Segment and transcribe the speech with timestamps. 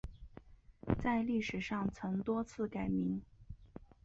[0.97, 3.21] 在历史上曾多次改名。